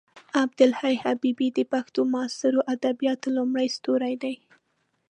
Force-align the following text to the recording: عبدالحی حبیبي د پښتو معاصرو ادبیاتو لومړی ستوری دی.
عبدالحی 0.41 0.95
حبیبي 1.05 1.47
د 1.57 1.59
پښتو 1.73 1.99
معاصرو 2.13 2.59
ادبیاتو 2.73 3.27
لومړی 3.37 3.67
ستوری 3.77 4.15
دی. 4.23 4.35